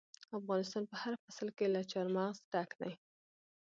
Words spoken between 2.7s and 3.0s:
دی.